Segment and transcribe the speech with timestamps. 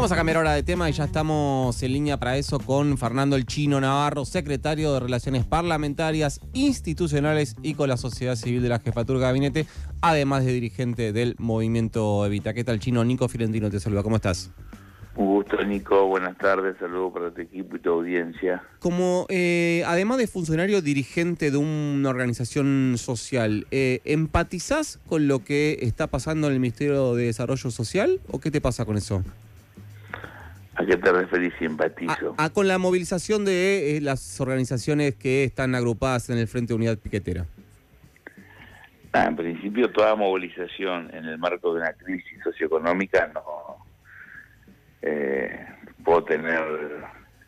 [0.00, 3.36] Vamos a cambiar ahora de tema y ya estamos en línea para eso con Fernando
[3.36, 8.78] El Chino Navarro, secretario de Relaciones Parlamentarias, Institucionales y con la sociedad civil de la
[8.78, 9.66] Jefatura de Gabinete,
[10.00, 12.54] además de dirigente del movimiento Evita.
[12.54, 13.04] ¿Qué tal, Chino?
[13.04, 14.02] Nico Fiorentino te saluda.
[14.02, 14.50] ¿Cómo estás?
[15.16, 16.06] Un gusto, Nico.
[16.06, 16.76] Buenas tardes.
[16.80, 18.62] Saludos para tu equipo y tu audiencia.
[18.78, 25.76] Como, eh, además de funcionario dirigente de una organización social, eh, ¿empatizás con lo que
[25.82, 29.22] está pasando en el Ministerio de Desarrollo Social o qué te pasa con eso?
[30.80, 32.34] ¿A qué te referís simpatizo?
[32.38, 36.76] A, con la movilización de eh, las organizaciones que están agrupadas en el Frente de
[36.76, 37.44] Unidad Piquetera.
[39.12, 43.76] Ah, en principio, toda movilización en el marco de una crisis socioeconómica no
[45.02, 45.66] eh,
[46.02, 46.64] puedo tener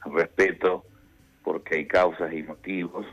[0.04, 0.84] respeto
[1.42, 3.06] porque hay causas y motivos,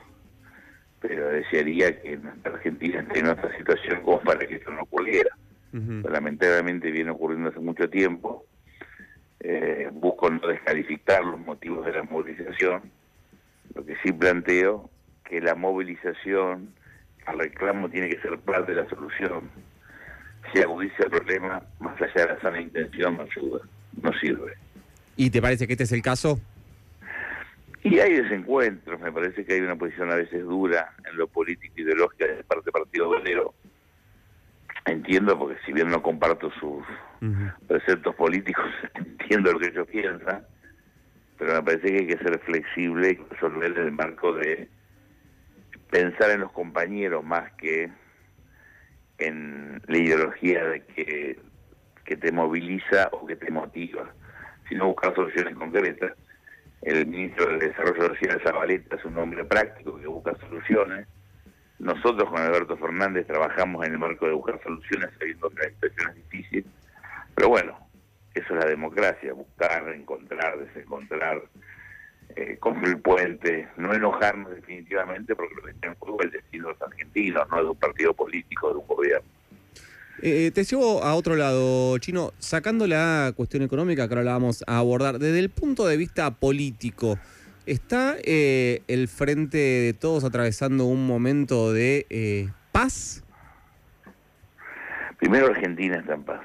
[1.00, 5.30] pero desearía que Argentina esté en otra situación como para que esto no ocurriera.
[5.72, 8.49] Lamentablemente viene ocurriendo hace mucho tiempo
[9.52, 12.84] eh, busco no descalificar los motivos de la movilización,
[13.74, 14.90] lo que sí planteo
[15.24, 16.72] que la movilización
[17.26, 19.50] al reclamo tiene que ser parte de la solución.
[20.54, 23.62] Si agudiza el problema, más allá de la sana intención, no ayuda,
[24.02, 24.54] no sirve.
[25.16, 26.40] ¿Y te parece que este es el caso?
[27.84, 31.74] Y hay desencuentros, me parece que hay una posición a veces dura en lo político
[31.78, 33.54] y ideológico de parte del Partido Obrero,
[34.86, 36.84] entiendo, porque si bien no comparto sus
[37.68, 40.46] preceptos políticos, entiendo lo que ellos piensan,
[41.38, 44.70] pero me parece que hay que ser flexible y resolver en el marco de
[45.90, 47.90] pensar en los compañeros más que
[49.18, 51.40] en la ideología de que,
[52.06, 54.14] que te moviliza o que te motiva,
[54.68, 56.14] sino buscar soluciones concretas.
[56.82, 61.08] El ministro del Desarrollo Social, Zabaleta, es un hombre práctico que busca soluciones
[61.80, 66.10] nosotros con Alberto Fernández trabajamos en el marco de buscar soluciones sabiendo que la situación
[66.10, 66.66] es difícil,
[67.36, 67.80] pero bueno,
[68.36, 71.42] eso es la democracia, buscar, encontrar, desencontrar,
[72.36, 76.68] eh, construir puentes, no enojarnos definitivamente porque lo que está en juego es el destino
[76.68, 79.30] de los argentinos, no de un partido político, de un gobierno.
[80.22, 84.64] Eh, te llevo a otro lado, Chino, sacando la cuestión económica que ahora la vamos
[84.68, 87.18] a abordar, desde el punto de vista político,
[87.70, 93.24] ¿Está eh, el frente de todos atravesando un momento de eh, paz?
[95.20, 96.42] Primero Argentina está en paz.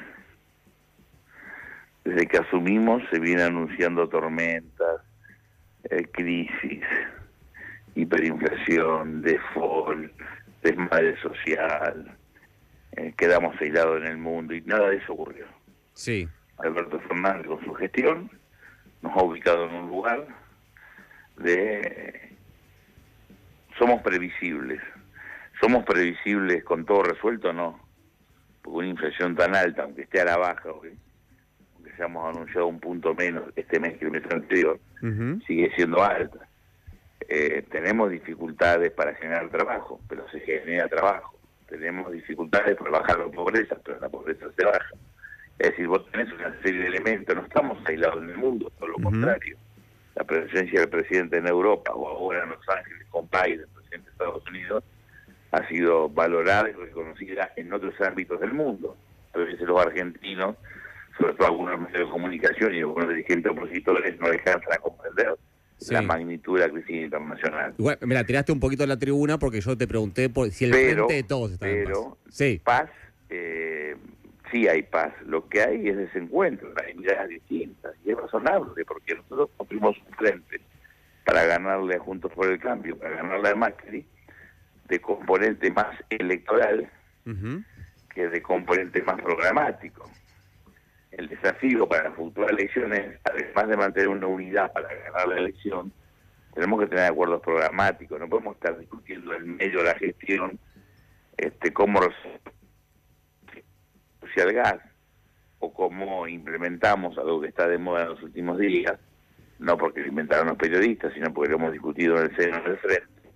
[2.04, 5.00] Desde que asumimos se viene anunciando tormentas,
[5.84, 6.84] eh, crisis,
[7.94, 10.12] hiperinflación, default,
[10.62, 12.18] desmadre social,
[13.16, 15.46] quedamos aislados en el mundo y nada de eso ocurrió.
[15.94, 16.28] Sí.
[16.58, 18.30] Alberto Fernández con su gestión
[19.00, 20.43] nos ha ubicado en un lugar
[21.36, 22.34] de
[23.78, 24.80] somos previsibles.
[25.60, 27.52] ¿Somos previsibles con todo resuelto?
[27.52, 27.80] No.
[28.62, 30.94] Porque una inflación tan alta, aunque esté a la baja, aunque
[31.96, 34.80] se hemos anunciado un punto menos este mes que el mes anterior,
[35.46, 36.48] sigue siendo alta.
[37.28, 41.38] Eh, tenemos dificultades para generar trabajo, pero se genera trabajo.
[41.68, 44.94] Tenemos dificultades para bajar la pobreza, pero la pobreza se baja.
[45.58, 48.88] Es decir, vos tenés una serie de elementos, no estamos aislados en el mundo, todo
[48.88, 49.56] lo contrario
[50.14, 54.12] la presencia del presidente en Europa o ahora en Los Ángeles con Biden, presidente de
[54.12, 54.84] Estados Unidos,
[55.50, 58.96] ha sido valorada y reconocida en otros ámbitos del mundo.
[59.34, 60.56] A veces los argentinos,
[61.18, 65.36] sobre todo algunos medios de comunicación y algunos dirigentes opositores, no alcanzan a comprender
[65.90, 67.74] la magnitud de la crisis internacional.
[67.78, 70.64] Igual, me la tiraste un poquito a la tribuna porque yo te pregunté por si
[70.64, 71.98] el frente de todos está en paz.
[72.30, 72.60] Sí.
[72.64, 72.90] paz
[73.28, 73.73] eh,
[74.54, 79.16] sí hay paz, lo que hay es desencuentro, hay miradas distintas, y es razonable, porque
[79.16, 80.60] nosotros construimos un frente
[81.24, 84.06] para ganarle a Juntos por el Cambio, para ganarle a Macri,
[84.86, 86.88] de componente más electoral
[88.14, 90.08] que de componente más programático.
[91.10, 95.92] El desafío para las futuras elecciones, además de mantener una unidad para ganar la elección,
[96.54, 100.60] tenemos que tener acuerdos programáticos, no podemos estar discutiendo en medio de la gestión
[101.36, 102.00] este cómo
[104.42, 104.78] al gas
[105.58, 108.98] o cómo implementamos algo que está de moda en los últimos días,
[109.58, 112.78] no porque lo inventaron los periodistas, sino porque lo hemos discutido en el seno del
[112.78, 113.30] frente,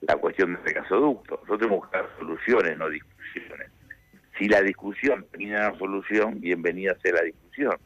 [0.00, 1.36] la cuestión del gasoducto.
[1.36, 3.70] Nosotros tenemos que buscar soluciones, no discusiones.
[4.38, 7.76] Si la discusión termina en una solución, bienvenida sea la discusión.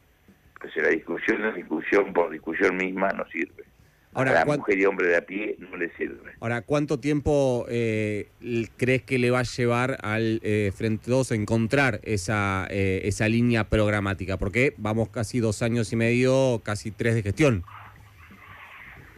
[0.59, 3.63] Pero si la discusión es discusión por discusión misma, no sirve.
[4.13, 6.33] Ahora, a la mujer y hombre de a pie no le sirve.
[6.39, 8.27] Ahora, ¿cuánto tiempo eh,
[8.77, 13.63] crees que le va a llevar al eh, Frente 2 encontrar esa, eh, esa línea
[13.63, 14.37] programática?
[14.37, 17.63] Porque vamos casi dos años y medio, casi tres de gestión.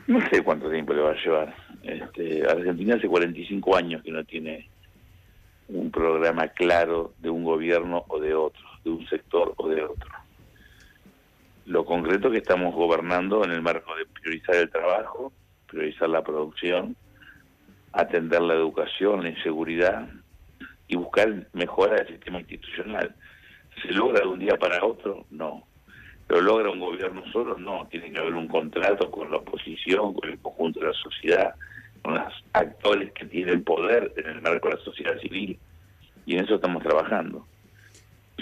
[0.08, 1.56] No sé cuánto tiempo le va a llevar.
[1.84, 4.70] Este, Argentina hace 45 años que no tiene
[5.68, 10.10] un programa claro de un gobierno o de otro, de un sector o de otro.
[11.66, 15.34] Lo concreto que estamos gobernando en el marco de priorizar el trabajo,
[15.68, 16.96] priorizar la producción,
[17.92, 20.08] atender la educación, la seguridad
[20.88, 23.16] y buscar mejorar el sistema institucional.
[23.82, 25.26] ¿Se logra de un día para otro?
[25.32, 25.64] No.
[26.30, 27.58] ¿Lo logra un gobierno solo?
[27.58, 27.88] No.
[27.90, 31.56] Tiene que haber un contrato con la oposición, con el conjunto de la sociedad,
[32.04, 35.58] con los actores que tienen poder en el marco de la sociedad civil.
[36.28, 37.48] Y en eso estamos trabajando.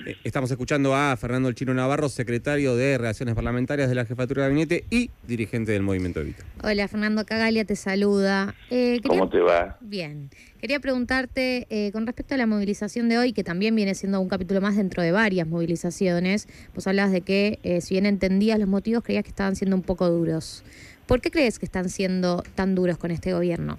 [0.06, 4.44] Eh, estamos escuchando a Fernando El Chino Navarro, secretario de Relaciones Parlamentarias de la Jefatura
[4.44, 6.44] de Gabinete y dirigente del Movimiento Evita.
[6.64, 8.56] Hola, Fernando Cagalia te saluda.
[8.70, 9.78] Eh, ¿Cómo te va?
[9.82, 10.30] Bien.
[10.60, 14.30] Quería preguntarte eh, con respecto a la movilización de hoy, que también viene siendo un
[14.30, 16.48] capítulo más dentro de varias movilizaciones.
[16.74, 20.10] Vos hablabas de que, si bien entendías los motivos, creías que estaban siendo un poco
[20.10, 20.64] duros.
[21.06, 23.78] ¿Por qué crees que están siendo tan duros con este gobierno?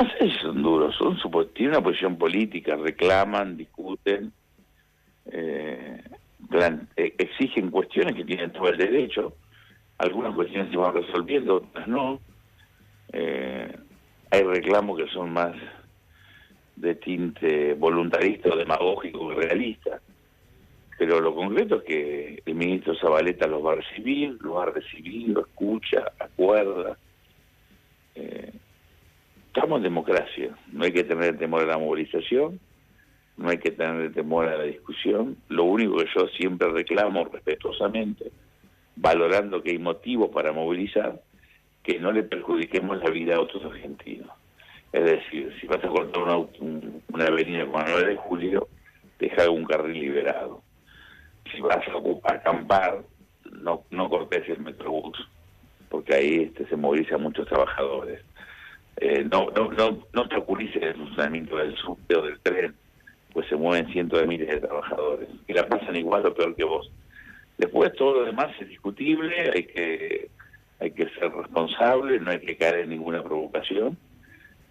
[0.00, 1.18] No sé si son duros, son
[1.52, 4.32] tienen una posición política, reclaman, discuten,
[5.30, 6.02] eh,
[6.96, 9.34] eh, exigen cuestiones que tienen todo el derecho,
[9.98, 12.18] algunas cuestiones se van resolviendo, otras no.
[13.12, 13.76] Eh,
[14.30, 15.54] hay reclamos que son más
[16.76, 20.00] de tinte voluntarista o demagógico que realista,
[20.98, 24.70] pero lo concreto es que el ministro Zabaleta los va a recibir, los va a
[24.70, 26.96] recibir, lo escucha, acuerda.
[28.14, 28.49] Eh,
[29.52, 32.60] estamos en democracia, no hay que tener temor a la movilización,
[33.36, 35.36] no hay que tener temor a la discusión.
[35.48, 38.30] Lo único que yo siempre reclamo respetuosamente,
[38.94, 41.20] valorando que hay motivos para movilizar,
[41.82, 44.28] que no le perjudiquemos la vida a otros argentinos.
[44.92, 46.36] Es decir, si vas a cortar una,
[47.12, 48.68] una avenida con el 9 de julio,
[49.18, 50.62] deja un carril liberado.
[51.50, 53.02] Si vas a, acampar,
[53.50, 55.18] no, no cortes el metrobús,
[55.88, 58.22] porque ahí este, se movilizan muchos trabajadores
[58.96, 62.74] eh, no, no, no, no en el funcionamiento del subte o del tren,
[63.32, 66.64] pues se mueven cientos de miles de trabajadores, que la pasan igual o peor que
[66.64, 66.90] vos.
[67.58, 70.30] Después todo lo demás es discutible, hay que,
[70.80, 73.96] hay que ser responsable, no hay que caer en ninguna provocación,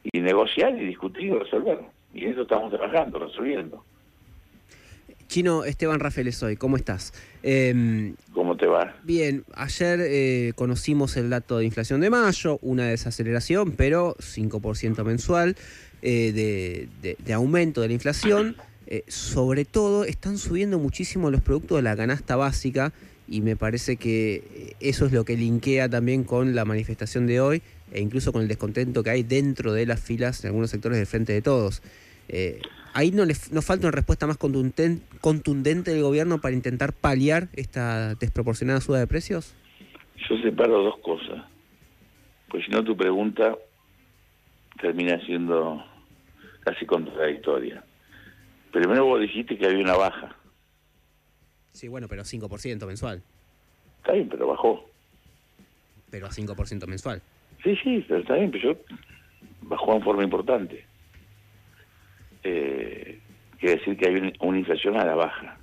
[0.04, 1.80] y negociar y discutir y resolver.
[2.14, 3.84] Y eso estamos trabajando, resolviendo.
[5.28, 7.14] Chino Esteban Rafael soy, ¿cómo estás?
[7.44, 8.49] Em, ¿Cómo
[9.04, 15.56] Bien, ayer eh, conocimos el dato de inflación de mayo, una desaceleración, pero 5% mensual
[16.02, 18.56] eh, de, aumento de la inflación.
[18.88, 22.92] Eh, sobre todo, están subiendo muchísimo los productos de la canasta básica
[23.28, 27.62] y me parece que eso es lo que linkea también con la manifestación de hoy
[27.92, 31.06] e incluso con el descontento que hay dentro de las filas en algunos sectores del
[31.08, 31.82] Frente de Todos.
[32.94, 37.48] Ahí no les no falta una respuesta más contundente, contundente del gobierno para intentar paliar
[37.54, 39.56] esta desproporcionada suba de precios.
[40.30, 41.44] Yo separo dos cosas,
[42.50, 43.58] pues si no tu pregunta
[44.82, 45.84] termina siendo
[46.62, 47.84] casi contradictoria.
[48.72, 50.36] Primero vos dijiste que había una baja.
[51.72, 53.24] Sí, bueno, pero 5% mensual.
[53.98, 54.86] Está bien, pero bajó.
[56.12, 57.22] Pero a 5% mensual.
[57.64, 58.80] Sí, sí, pero está bien, pero yo
[59.62, 60.89] bajó en forma importante
[62.44, 63.20] eh,
[63.60, 65.58] quiere decir que hay una inflación a la baja.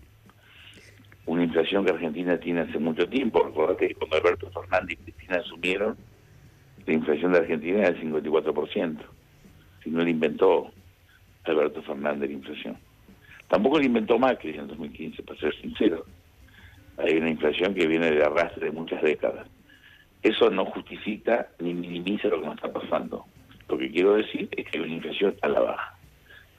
[1.26, 3.42] Una inflación que Argentina tiene hace mucho tiempo.
[3.42, 5.96] Recordate que cuando Alberto Fernández y Cristina asumieron,
[6.86, 8.98] la inflación de Argentina era del 54%.
[9.82, 10.72] Si no la inventó
[11.44, 12.76] Alberto Fernández la inflación.
[13.48, 16.04] Tampoco la inventó Macri en 2015, para ser sincero.
[16.98, 19.46] Hay una inflación que viene de arrastre de muchas décadas.
[20.22, 23.24] Eso no justifica ni minimiza lo que nos está pasando.
[23.68, 25.95] Lo que quiero decir es que hay una inflación a la baja.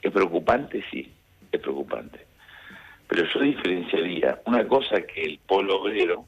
[0.02, 0.84] ¿Es preocupante?
[0.92, 1.12] Sí,
[1.52, 2.26] es preocupante.
[3.08, 6.26] Pero yo diferenciaría una cosa que el polo obrero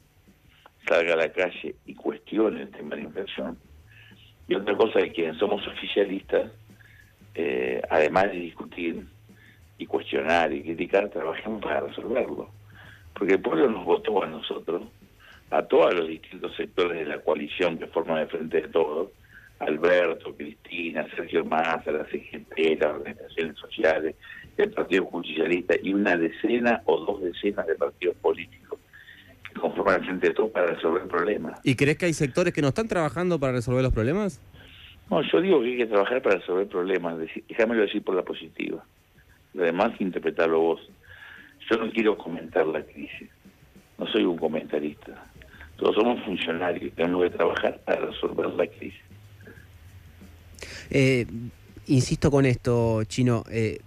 [0.86, 3.58] salga a la calle y cuestione el tema de la inflación,
[4.48, 6.50] y otra cosa que quienes somos oficialistas,
[7.34, 9.06] eh, además de discutir
[9.78, 12.50] y cuestionar y criticar, trabajemos para resolverlo.
[13.14, 14.82] Porque el pueblo nos votó a nosotros,
[15.50, 19.10] a todos los distintos sectores de la coalición que forman el Frente de Todos,
[19.60, 24.16] Alberto, Cristina, Sergio Massa, la CGT, las organizaciones sociales,
[24.56, 28.78] el Partido Justicialista y una decena o dos decenas de partidos políticos
[29.44, 31.60] que conforman el Frente de Todos para resolver problemas.
[31.62, 34.40] ¿Y crees que hay sectores que no están trabajando para resolver los problemas?
[35.10, 38.82] No, yo digo que hay que trabajar para resolver problemas, déjamelo decir por la positiva.
[39.52, 40.90] Lo demás, interpretarlo vos.
[41.70, 43.28] Yo no quiero comentar la crisis,
[43.98, 45.26] no soy un comentarista.
[45.76, 49.09] Todos somos funcionarios tenemos que trabajar para resolver la crisis.
[50.90, 51.26] Eh,
[51.86, 53.44] insisto con esto, Chino.
[53.50, 53.80] Eh,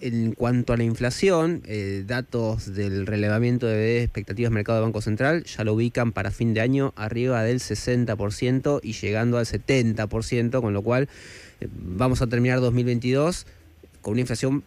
[0.00, 5.00] en cuanto a la inflación, eh, datos del relevamiento de expectativas del mercado de Banco
[5.00, 10.60] Central ya lo ubican para fin de año arriba del 60% y llegando al 70%,
[10.60, 11.08] con lo cual
[11.70, 13.46] vamos a terminar 2022
[14.00, 14.64] con una inflación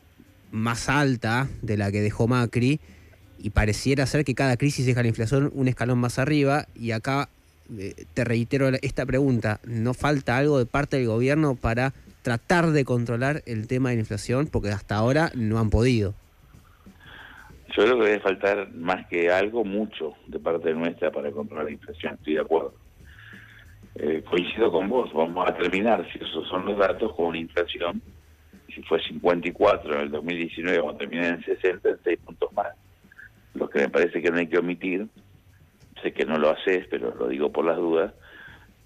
[0.52, 2.80] más alta de la que dejó Macri
[3.38, 7.30] y pareciera ser que cada crisis deja la inflación un escalón más arriba y acá
[8.14, 13.42] te reitero esta pregunta, ¿no falta algo de parte del gobierno para tratar de controlar
[13.46, 14.48] el tema de la inflación?
[14.48, 16.14] Porque hasta ahora no han podido.
[17.76, 21.72] Yo creo que debe faltar más que algo, mucho de parte nuestra para controlar la
[21.72, 22.74] inflación, estoy de acuerdo.
[23.96, 28.02] Eh, coincido con vos, vamos a terminar, si esos son los datos, con una inflación,
[28.74, 32.68] si fue 54 en el 2019, vamos a terminar en 60, en 6 puntos más.
[33.54, 35.08] Lo que me parece que no hay que omitir,
[36.02, 38.14] sé que no lo haces, pero lo digo por las dudas,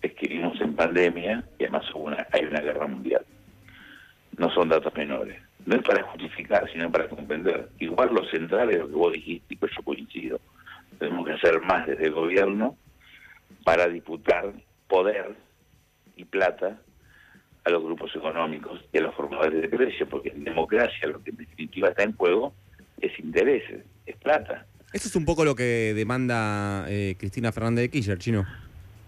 [0.01, 1.85] es que vivimos en pandemia y además
[2.31, 3.25] hay una guerra mundial.
[4.37, 7.69] No son datos menores no es para justificar, sino para comprender.
[7.79, 10.39] Igual lo central es lo que vos dijiste, y pues yo coincido.
[10.97, 12.75] Tenemos que hacer más desde el gobierno
[13.63, 14.51] para disputar
[14.87, 15.35] poder
[16.15, 16.79] y plata
[17.65, 21.29] a los grupos económicos y a los formadores de precios, porque en democracia lo que
[21.29, 22.53] en definitiva está en juego
[22.99, 24.65] es intereses, es plata.
[24.91, 28.45] Eso es un poco lo que demanda eh, Cristina Fernández de Kirchner, chino.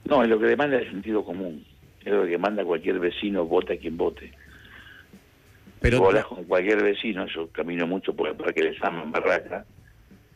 [0.06, 1.66] No, es lo que demanda el sentido común.
[2.04, 4.32] Es lo que manda cualquier vecino, vote a quien vote.
[5.80, 9.66] Pero Vos con cualquier vecino, yo camino mucho por el Parque de San Barraca,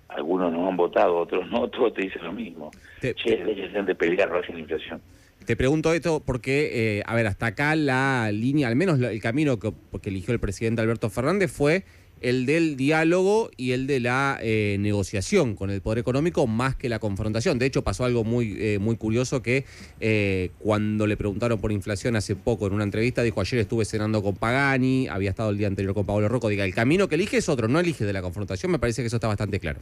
[0.07, 2.71] algunos no han votado, otros no, todos te dicen lo mismo.
[2.99, 5.01] Te, che, leyes de pelear la inflación.
[5.45, 9.59] Te pregunto esto porque, eh, a ver, hasta acá la línea, al menos el camino
[9.59, 9.71] que,
[10.01, 11.83] que eligió el presidente Alberto Fernández fue
[12.22, 16.89] el del diálogo y el de la eh, negociación con el poder económico más que
[16.89, 17.60] la confrontación.
[17.60, 19.65] De hecho, pasó algo muy, eh, muy curioso que
[20.00, 24.24] eh, cuando le preguntaron por inflación hace poco en una entrevista, dijo ayer estuve cenando
[24.24, 26.50] con Pagani, había estado el día anterior con Pablo Rocco.
[26.50, 28.72] Diga, el camino que elige es otro, no elige de la confrontación.
[28.72, 29.79] Me parece que eso está bastante claro.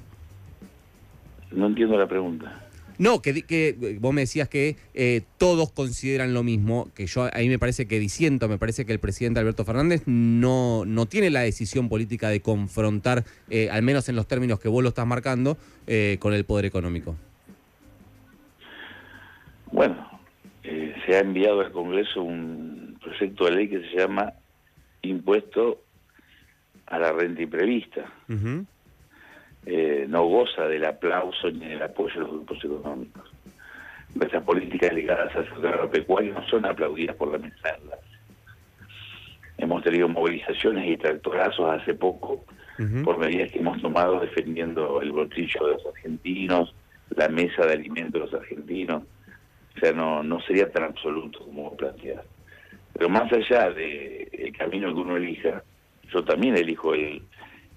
[1.52, 2.68] No entiendo la pregunta.
[2.98, 7.50] No, que, que vos me decías que eh, todos consideran lo mismo, que yo ahí
[7.50, 11.42] me parece que disiento, me parece que el presidente Alberto Fernández no, no tiene la
[11.42, 15.58] decisión política de confrontar, eh, al menos en los términos que vos lo estás marcando,
[15.88, 17.16] eh, con el poder económico.
[19.72, 20.22] Bueno,
[20.62, 24.34] se ha enviado al Congreso un proyecto de ley que se llama
[25.02, 25.82] Impuesto
[26.86, 28.06] a la Renta Imprevista.
[29.66, 33.32] Eh, no goza del aplauso ni del apoyo de los grupos económicos.
[34.14, 37.78] Nuestras políticas ligadas al sector agropecuario no son aplaudidas por la mesa
[39.58, 42.44] Hemos tenido movilizaciones y tractorazos hace poco
[43.06, 46.76] por medidas que hemos tomado defendiendo el bolsillo de los argentinos,
[47.16, 49.04] la mesa de alimentos de los argentinos.
[49.76, 52.24] O sea, no, no sería tan absoluto como plantear.
[52.94, 55.64] Pero más allá del camino que uno elija,
[56.12, 57.22] yo también elijo el,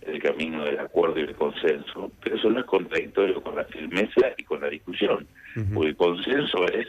[0.07, 4.33] el camino del acuerdo y el consenso, pero eso no es contradictorio con la firmeza
[4.37, 5.27] y con la discusión,
[5.75, 6.87] porque el consenso es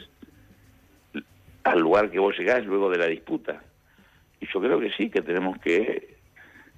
[1.64, 3.62] al lugar que vos llegás luego de la disputa.
[4.40, 6.18] Y yo creo que sí, que tenemos que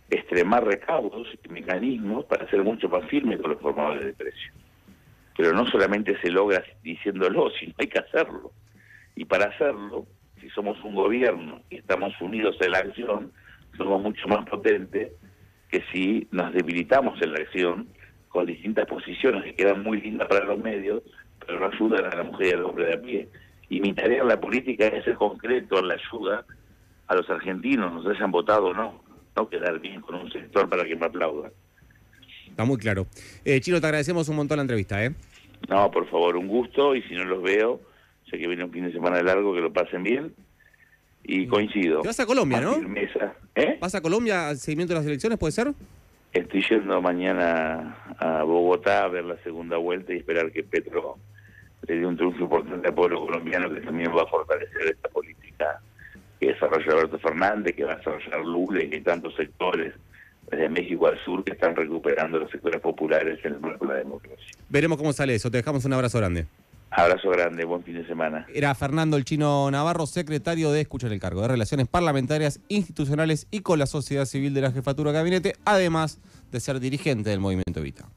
[0.09, 4.55] extremar recaudos y mecanismos para ser mucho más firmes con los formadores de precios.
[5.37, 8.51] Pero no solamente se logra diciéndolo, sino hay que hacerlo.
[9.15, 10.07] Y para hacerlo,
[10.41, 13.31] si somos un gobierno y estamos unidos en la acción,
[13.77, 15.11] somos mucho más potentes
[15.69, 17.87] que si nos debilitamos en la acción
[18.27, 21.03] con distintas posiciones que quedan muy lindas para los medios,
[21.45, 23.29] pero no ayudan a la mujer y al hombre de a pie.
[23.69, 26.45] Y mi tarea en la política es ser concreto en la ayuda
[27.07, 29.03] a los argentinos, nos hayan votado o no,
[29.35, 31.51] no quedar bien con un sector para que me aplauda.
[32.47, 33.07] Está muy claro.
[33.45, 35.13] Eh, Chino, te agradecemos un montón la entrevista, ¿eh?
[35.67, 37.81] No, por favor, un gusto, y si no los veo,
[38.29, 40.33] sé que viene un fin de semana largo, que lo pasen bien,
[41.23, 42.01] y coincido.
[42.03, 42.77] vas a Colombia, ¿no?
[43.55, 43.77] ¿Eh?
[43.79, 45.73] ¿Vas a Colombia al seguimiento de las elecciones, puede ser?
[46.33, 51.17] Estoy yendo mañana a Bogotá a ver la segunda vuelta y esperar que Petro
[51.87, 55.81] le dé un triunfo importante al pueblo colombiano que también va a fortalecer esta política
[56.39, 59.93] que desarrolla Alberto Fernández, que va a desarrollar Lula y tantos sectores
[60.49, 63.99] desde México al sur que están recuperando los sectores populares en el marco de la
[63.99, 64.47] democracia.
[64.69, 65.51] Veremos cómo sale eso.
[65.51, 66.45] Te dejamos un abrazo grande.
[66.91, 68.45] Abrazo grande, buen fin de semana.
[68.53, 73.59] Era Fernando el Chino Navarro, secretario de Escuchar el Cargo de Relaciones Parlamentarias, Institucionales y
[73.61, 76.19] con la sociedad civil de la Jefatura de Gabinete, además
[76.51, 78.09] de ser dirigente del Movimiento Evita.